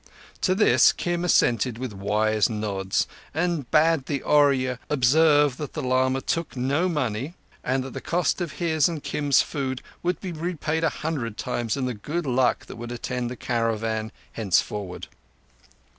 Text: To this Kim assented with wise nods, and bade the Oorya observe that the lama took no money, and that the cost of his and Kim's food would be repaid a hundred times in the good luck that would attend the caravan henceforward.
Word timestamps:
To 0.41 0.55
this 0.55 0.91
Kim 0.93 1.23
assented 1.23 1.77
with 1.77 1.93
wise 1.93 2.49
nods, 2.49 3.05
and 3.35 3.69
bade 3.69 4.07
the 4.07 4.23
Oorya 4.23 4.79
observe 4.89 5.57
that 5.57 5.73
the 5.73 5.83
lama 5.83 6.21
took 6.21 6.55
no 6.57 6.89
money, 6.89 7.35
and 7.63 7.83
that 7.83 7.93
the 7.93 8.01
cost 8.01 8.41
of 8.41 8.53
his 8.53 8.89
and 8.89 9.03
Kim's 9.03 9.43
food 9.43 9.83
would 10.01 10.19
be 10.19 10.31
repaid 10.31 10.83
a 10.83 10.89
hundred 10.89 11.37
times 11.37 11.77
in 11.77 11.85
the 11.85 11.93
good 11.93 12.25
luck 12.25 12.65
that 12.65 12.77
would 12.77 12.91
attend 12.91 13.29
the 13.29 13.35
caravan 13.35 14.11
henceforward. 14.31 15.05